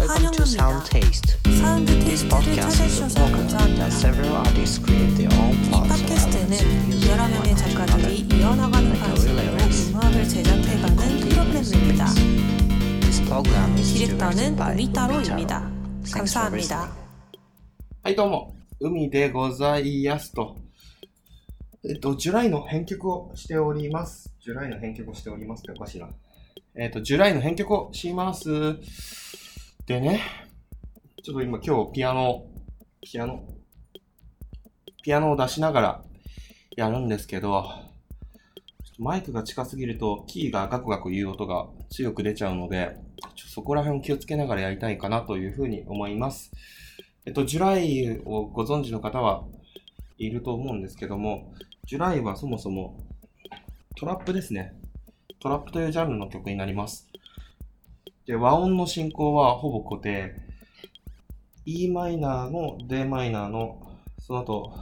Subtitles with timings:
[0.00, 1.36] Welcome to Sound Taste.
[1.44, 6.88] This podcast is a program that several artists create their own parts of elements in
[6.88, 9.92] music and articulate like a lyrics.
[13.04, 15.20] This program is directed by Mitaro.
[16.06, 16.88] Thanks for listening.
[18.02, 20.56] はいどうも、海でございますと。
[21.84, 24.32] えっと、ジュライの編曲をしております。
[24.40, 26.08] ジュライの編曲をしておりますっておかしいな。
[26.74, 28.48] えっと、ジュライの編曲をします。
[29.90, 30.20] でね、
[31.20, 32.46] ちょっと今今日ピアノ、
[33.02, 33.44] ピアノ、
[35.02, 36.04] ピアノを出しながら
[36.76, 37.68] やるんですけど、
[39.00, 42.98] マイクが近すぎるとキーがガクガク言う音が強く出ちゃうので、
[43.34, 46.52] そこら辺を気をつけながらやりたいかなというふうに思います。
[47.26, 49.42] えっと、ジュライをご存知の方は
[50.18, 51.52] いると思うんですけども、
[51.86, 52.96] ジュライはそもそも
[53.96, 54.72] トラップですね。
[55.40, 57.09] トラップというジャンルの曲になります。
[58.30, 60.36] で、和音の進行はほぼ固定。
[61.64, 64.72] e マイナーの d マイナーの、その後、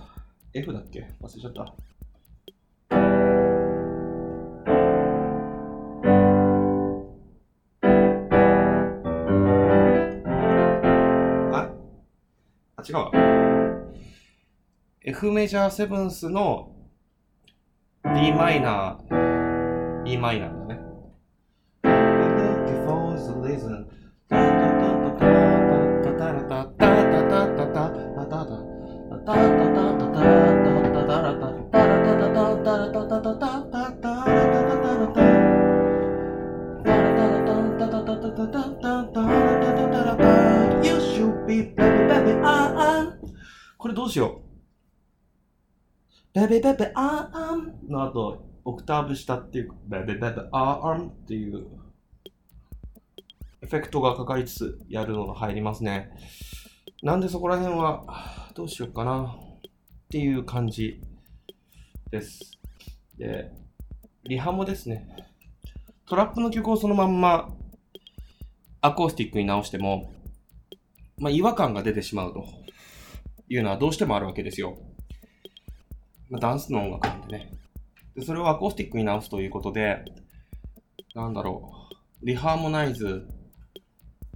[0.53, 1.09] F だっけ？
[1.23, 1.63] 忘れちゃった。
[11.57, 11.71] あ、
[12.77, 13.11] あ、違うわ。
[15.01, 16.77] F メジャーセブンスの
[18.05, 20.88] D マイナー、E マイナーだね。
[40.83, 43.13] You should be baby baby ah ah
[43.77, 44.49] これどうしよう。
[46.35, 51.88] ベベベベアーアンの後、オクターブ下っていうか、ベベベベアーアンっていうエ
[53.69, 56.11] フェクトがかかりつつやるのが入りますね。
[57.03, 61.01] なんでそこら辺はどうしようかなっていう感じ
[62.11, 62.59] です。
[63.19, 63.51] で、
[64.25, 65.07] リハもですね、
[66.07, 67.55] トラップの曲をそのまんま
[68.81, 70.13] アコースティックに直しても、
[71.19, 72.45] まあ、違和感が出てしまうと
[73.49, 74.79] いうのはどうしてもあるわけですよ。
[76.31, 77.53] まあ、ダンスの音楽なんでね。
[78.15, 80.05] で、それをアコースティックに直すということで、
[81.15, 81.89] なんだろ
[82.23, 83.29] う、リハーモナイズ、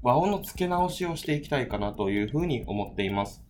[0.03, 3.41] 和音の付け直しをしていきたいかなというふうに思っています。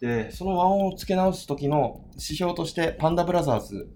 [0.00, 3.90] で、その和音を付け直す時の指標としてパンダブラザーズ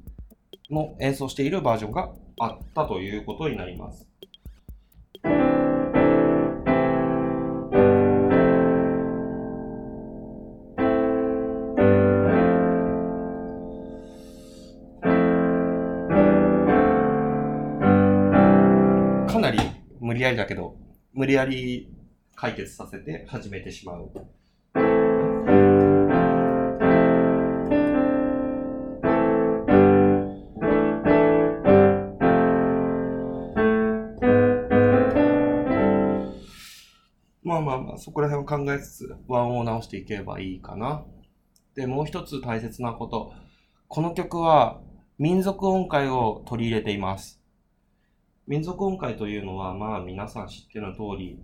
[0.70, 4.06] の演奏しているバージョンがあったということになります。
[19.32, 19.58] かなり
[19.98, 20.76] 無理やりだけど、
[21.12, 21.92] 無理やり
[22.36, 24.10] 解決させて始めてしまう。
[37.42, 41.04] まあまあまあ、そこら辺を考えつつ、和音を直していけばいいかな。
[41.74, 43.32] で、もう一つ大切なこと。
[43.88, 44.80] この曲は
[45.18, 47.39] 民族音階を取り入れています。
[48.50, 51.38] 民族音階というのは、まあ皆さん知ってる通り、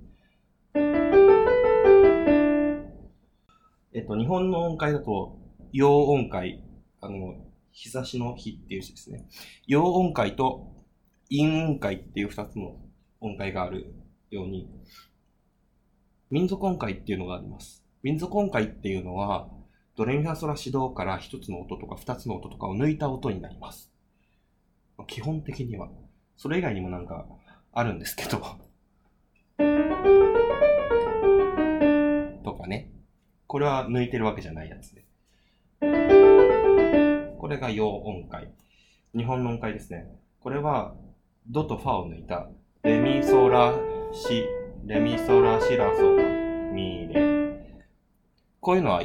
[3.94, 5.38] えっと、日本の音階だと、
[5.72, 6.64] 陽音階、
[7.00, 7.36] あの、
[7.70, 9.24] 日差しの日っていう字ですね。
[9.68, 10.84] 陽音階と
[11.30, 12.74] 陰音階っていう二つの
[13.20, 13.94] 音階がある
[14.30, 14.68] ように、
[16.32, 17.84] 民族音階っていうのがあります。
[18.02, 19.48] 民族音階っていうのは、
[19.94, 23.92] ドレミファソラシドから一つの音とか二つの音とかを抜いた音になります。
[25.06, 25.88] 基本的には。
[26.36, 27.26] それ以外にもなんか
[27.72, 28.38] あるんですけど。
[32.44, 32.91] とかね。
[33.47, 35.04] これは抜いてるわけじゃないやつね。
[37.38, 38.50] これが陽音階。
[39.16, 40.08] 日本の音階ですね。
[40.41, 40.94] これは
[41.48, 42.48] ドとファを抜いた
[42.82, 43.74] レミソラ
[44.12, 44.47] シ、
[44.84, 46.03] レミソラシラソ
[46.72, 47.36] ミレ。
[48.60, 49.03] こういうのは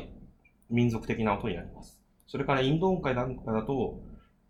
[0.70, 2.00] 民族的な音になります。
[2.28, 4.00] それからインド音階なんかだと、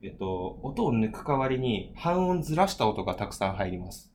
[0.04, 4.12] えっと、音を抜く代わりに半音ずらした音がたくさん入ります。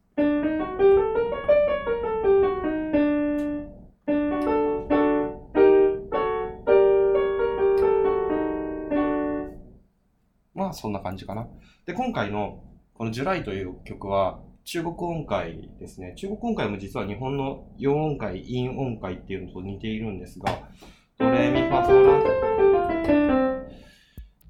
[10.54, 11.46] まあ、そんな感じかな。
[11.86, 16.14] で、今回のこのジュライという曲は中国音階ですね。
[16.16, 20.68] 中国音階も実は日本の4音階、陰音階っていうのと似ているんですが、
[21.16, 22.16] ドレミファソラ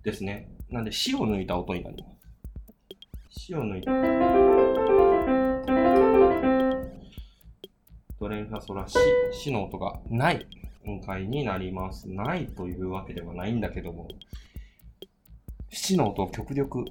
[0.02, 0.55] ですね。
[0.70, 2.08] なんで、死を抜いた音になりま
[3.30, 3.40] す。
[3.40, 3.92] 死を抜いた。
[8.18, 8.98] ドレミファソラシ、
[9.32, 10.46] シの音がない
[10.84, 12.08] 音階になります。
[12.10, 14.08] ないというわけではないんだけども、
[15.70, 16.84] シの音を極力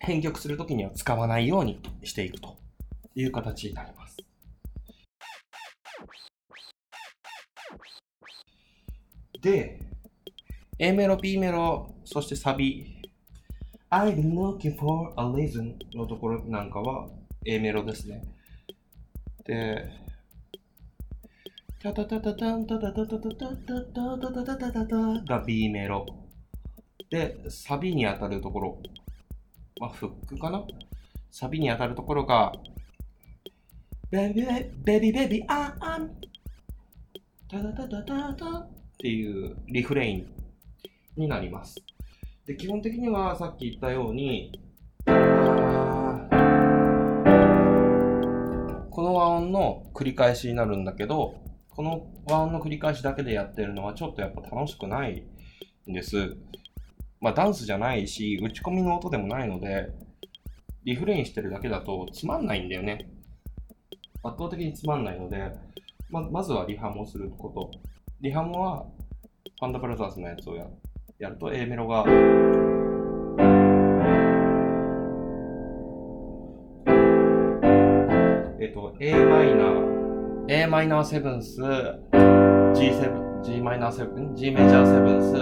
[0.00, 2.58] 編曲するときには使わないようにしていくと
[3.14, 4.16] いう形になります。
[9.40, 9.80] で、
[10.84, 13.00] A メロ、B メロ、そしてサビ、
[13.90, 17.08] I've been looking for a reason のところなんかは
[17.46, 18.22] A メロですね。
[19.46, 19.90] で、
[21.82, 26.04] タタタタタンタタタタタタタタタタタタタが B メロ。
[27.08, 28.78] で、サビに当たるところ、
[29.80, 30.66] まあ、フックかな
[31.30, 32.52] サビに当たるところが、
[34.10, 34.44] ベビ
[34.84, 36.10] ベビベビアンアン
[37.48, 40.33] タタタタタタっていうリフレイン
[41.16, 41.76] になります。
[42.46, 44.52] で、基本的にはさっき言ったように、
[45.06, 45.12] こ
[49.02, 51.34] の和音の繰り返しになるんだけど、
[51.70, 55.24] この和音の繰り返しだけでやってるのはちょっとやっぱ楽しくない
[55.88, 56.36] んです。
[57.20, 59.88] まあダンスじゃないし、打ち込みの音でもないので、
[60.84, 63.10] リフレインしてるだけだとつまんないんだよね。
[64.22, 65.50] 圧倒的につまんないので、
[66.10, 67.70] ままずはリハモすること。
[68.20, 68.86] リハモは、
[69.58, 72.04] パンダブラザーズのやつをやってやると A メロが、
[78.58, 85.36] えっと、A マイナー、A マイナーセブンス、G7、G マイナーセブン、G メジャーセブンス、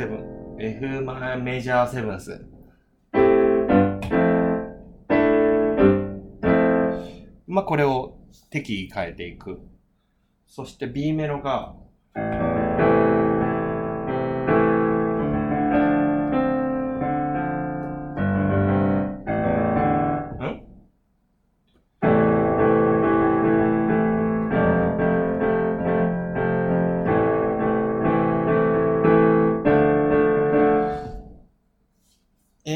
[0.00, 2.44] F7、F マメジャーセブンス。
[7.46, 8.18] まあ、これを
[8.50, 9.60] 適宜変えていく。
[10.46, 11.76] そして B メロが、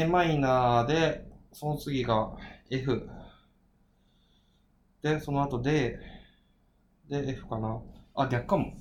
[0.05, 2.31] A マイナーで、その次が
[2.69, 3.09] F。
[5.01, 5.97] で、その後で、
[7.09, 7.81] で、F かな。
[8.13, 8.73] あ、逆かも。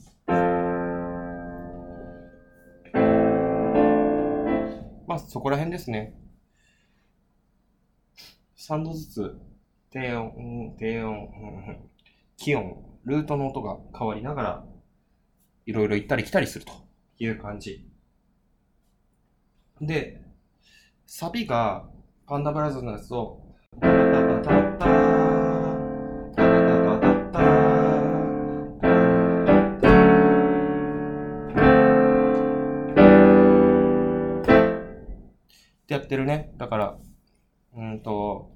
[5.06, 6.14] まあ、そこら辺ですね。
[8.58, 9.40] 3度ずつ、
[9.90, 11.30] 低音、低音、
[12.36, 14.66] 気音、ルートの音が変わりながら、
[15.64, 16.72] いろいろ行ったり来たりすると
[17.18, 17.88] いう感じ。
[19.80, 20.23] で、
[21.16, 21.84] サビが
[22.26, 23.38] パンダブラザーズのやつを、
[23.80, 24.00] タタタ
[24.40, 24.62] タタっ
[35.86, 36.50] てやってるね。
[36.56, 36.96] だから、
[37.76, 38.50] うんと、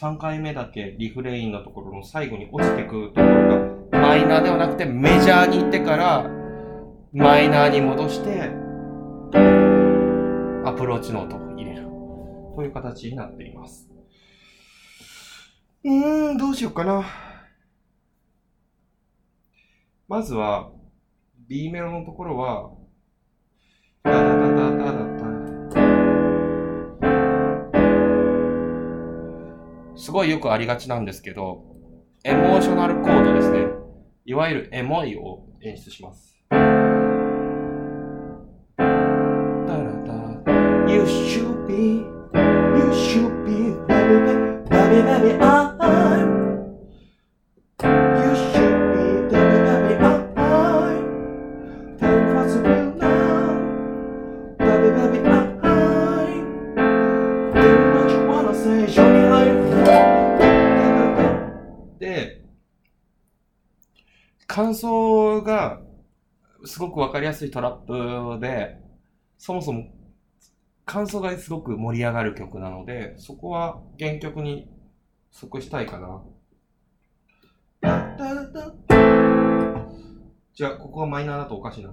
[0.00, 3.48] 3回目だけリフレインのところの最後に落ちてくところ
[3.90, 6.30] が、マイナーではなくてメジャーに行ってから、
[7.12, 8.62] マイナーに戻して、
[10.76, 11.84] プローチノートを入れる。
[12.54, 13.90] という形になっています。
[15.84, 17.04] うーん、どうしようかな。
[20.08, 20.70] まずは、
[21.48, 22.70] B メロのところは、
[24.02, 25.24] タタタタタタタ
[29.96, 31.64] すごいよくありがちなんですけど、
[32.24, 33.66] エモーショナルコードですね。
[34.24, 36.33] いわゆるエモいを演出します。
[64.46, 65.80] 感想が
[66.64, 68.78] すごくわかりやすいトラップで、
[69.38, 69.86] そもそも
[70.84, 74.68] 感想がすごく盛り上がる曲なので、そこは原曲に
[75.30, 76.22] 即したいかな。
[80.54, 81.92] じゃあ、ここがマイナーだとおかしいな。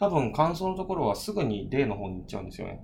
[0.00, 2.80] 多分感想のところはすぐに例の方に行っちゃうんですよね。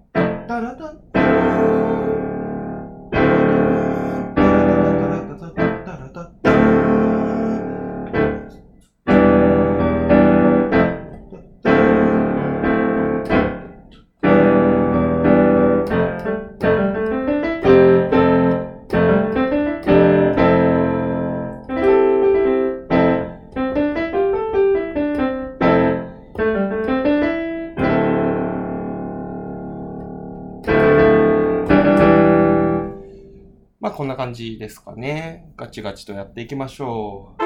[34.37, 35.53] じですかね。
[35.57, 37.43] ガチガチとやっていきましょう。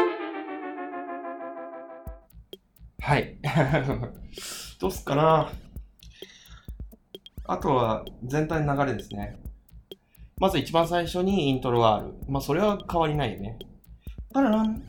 [3.00, 3.38] はい。
[4.80, 5.52] どうすっかな
[7.47, 9.38] あとは全体の流れですね。
[10.38, 12.14] まず一番最初にイントロがある。
[12.28, 13.59] まあそれは変わりないよね。
[14.32, 14.82] パララン。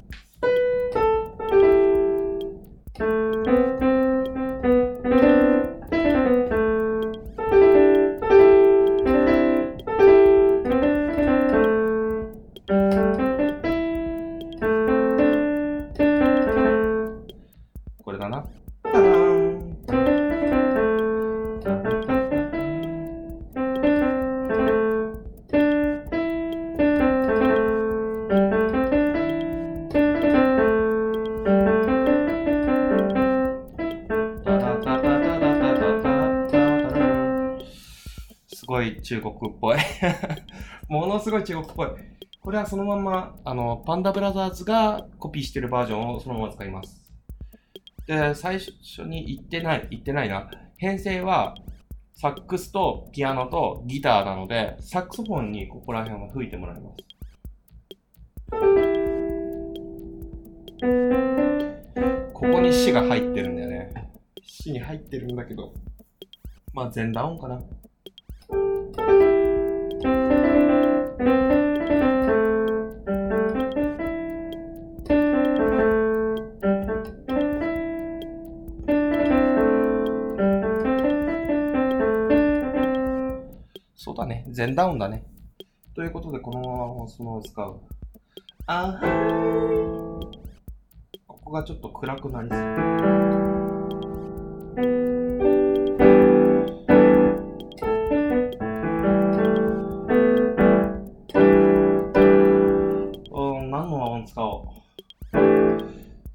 [39.01, 39.77] い中国っぽい。
[40.87, 41.89] ものすごい中国っぽい。
[42.39, 47.01] これはそのまんま、あの、パンダブラザーズがコピーしてるバージョンをそのまま使います。
[48.07, 50.49] で、最初に言ってない、言ってないな。
[50.77, 51.55] 編成は、
[52.13, 57.11] サックスとピアノとギターなので、サックスフォンにここら辺は吹いてもらいます。
[62.33, 64.11] ここにシが入ってるんだよね。
[64.41, 65.73] シに入ってるんだけど、
[66.73, 67.61] まあ全ダウンかな。
[84.81, 85.23] ダウンだね。
[85.93, 87.79] ということで、このままそのまま使う。
[88.65, 88.99] あ
[91.27, 92.59] ここがちょっと暗くなりそう。
[92.59, 92.61] う
[103.61, 104.65] ん、何の音使おう。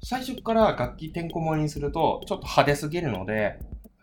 [0.01, 3.59] 最初から楽器てんこ盛りにすると、ちょっと派手すぎるので、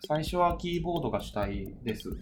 [0.07, 2.15] 最初はキーボードが主体です。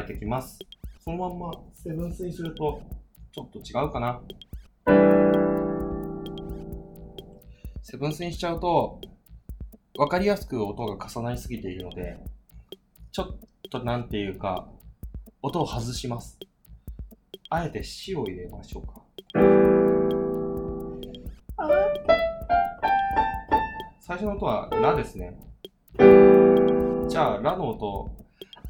[0.00, 0.58] えてきます。
[0.98, 2.82] そのまんまセブンスにすると
[3.32, 4.20] ちょっと違うかな。
[7.82, 9.00] セブンスにしちゃうと
[9.94, 12.18] 分かりやすく音が重なりすぎているので
[13.12, 13.38] ちょっ
[13.70, 14.68] となんていうか
[15.42, 16.38] 音を外します。
[17.48, 19.00] あえて C を入れましょうか。
[24.00, 25.38] 最初の音はラですね。
[27.08, 28.10] じゃあ、ラの音、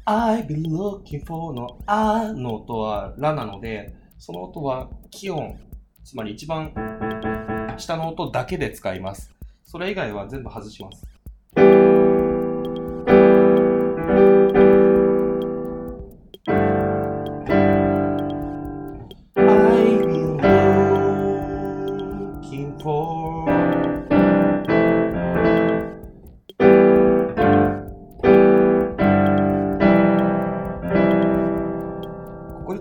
[0.05, 5.59] I've been looking for のあの音はラなので、その音は気音、
[6.03, 6.73] つまり一番
[7.77, 9.31] 下の音だけで使います。
[9.63, 11.05] それ以外は全部外します。
[19.35, 20.37] I've been
[22.41, 23.31] looking for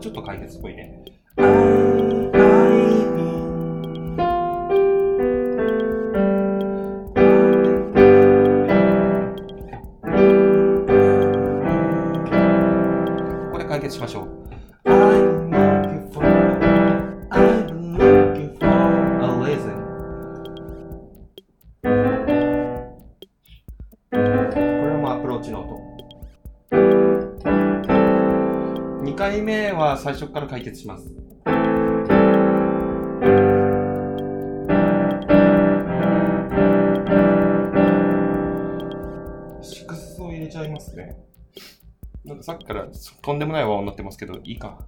[0.00, 1.89] ちょっと解決っぽいね。
[30.70, 31.04] 決します。
[39.62, 41.16] シックスを入れちゃいますね。
[42.24, 42.86] なんかさっきから
[43.22, 44.86] とんでもない和音になってますけど、いいか。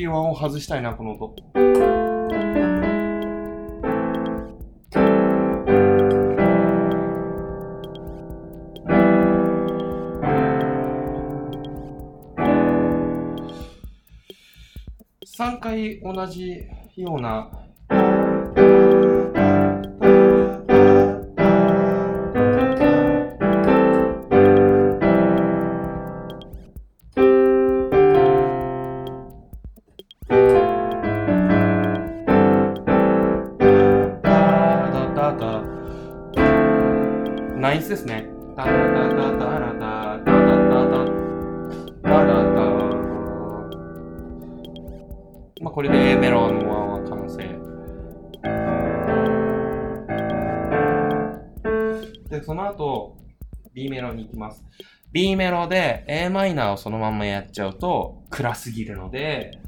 [0.00, 1.34] きり和音を外したいな、この音。
[15.26, 16.66] 3回同じ
[16.96, 17.50] ような
[37.60, 38.26] ナイスですね。
[38.56, 40.40] タタタタタラタタタ
[40.70, 41.04] タタ
[42.02, 42.60] タラタ
[45.60, 47.44] まあこれで A メロの1は完成。
[52.30, 53.18] で、その後、
[53.74, 54.64] B メロに行きます。
[55.12, 59.59] B メロで a マイナーをそのままやっちゃうと暗すぎるので、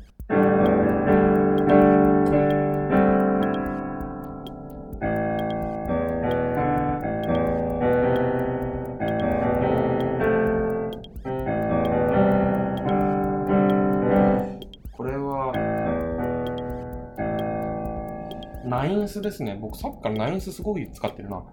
[18.73, 19.59] ナインスですね。
[19.61, 21.45] 僕さっきからナインスすごい使ってるな。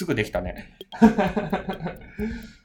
[0.00, 0.72] すぐできたね。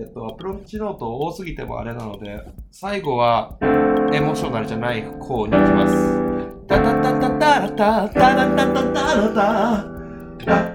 [0.00, 6.66] えっと、アプローチノート多すぎてもあれなので、最後はエモーショナルじゃない方に行きます。
[6.66, 9.84] タタタタタラタタラタタタラ
[10.46, 10.69] タ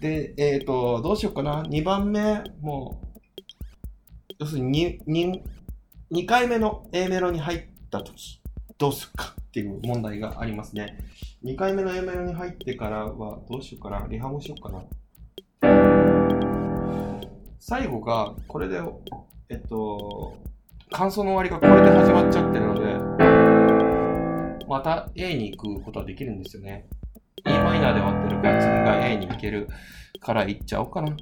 [0.00, 1.62] で、えっ、と、どうしようかな。
[1.64, 5.42] 2番目、もう、要するに 2,
[6.12, 8.40] 2, 回目の A メロに入ったとき、
[8.78, 10.98] どうするかっていう問題がありますね。
[11.44, 14.06] 2回目の A メロに入ってからはどうしようかな。
[14.08, 14.84] リハもしようかな。
[17.58, 18.80] 最後が、これで、
[19.48, 20.36] えっと、
[20.90, 22.74] 感想の終わりがこれで始まっちゃってるの
[24.58, 26.86] で、また A に行くことはできるんですよね。
[27.48, 29.68] E マイナーで終わってるから次が A に行ける
[30.20, 31.16] から行っちゃおうかな。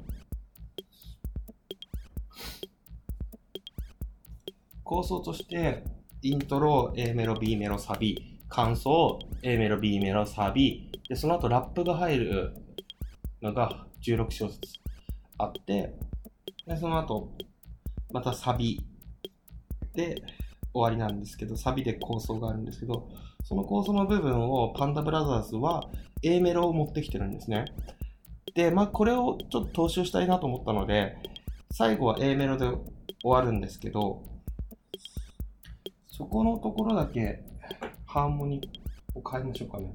[4.83, 5.83] 構想として、
[6.21, 12.53] イントロ、A メロ、B メロ、サビ、感想、A メロ、B メロ、サビ、で、その後ラップが入る
[13.41, 14.59] のが16小節
[15.37, 15.93] あって、
[16.65, 17.31] で、その後、
[18.11, 18.85] またサビ
[19.93, 20.21] で
[20.73, 23.09] 終わりなんですけど、サビで構想があるんですけど、
[23.43, 25.89] その構想の部分をパンダブラザーズは
[26.23, 27.65] A メロを持ってきてるんですね。
[28.55, 31.17] で、まあこれをちょっと踏襲したいなと思ったので、
[31.71, 32.81] 最後は A メロで終
[33.23, 34.23] わるんですけど、
[36.07, 37.43] そこのところだけ
[38.05, 39.93] ハーモニーを変えましょうかね。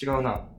[0.00, 0.57] 違うな。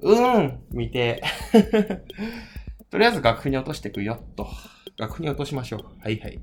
[0.00, 1.22] うん見て。
[2.90, 4.48] とりあえず楽譜に落としていくよっと。
[4.98, 5.80] 楽譜に落としましょう。
[6.02, 6.40] はいはい。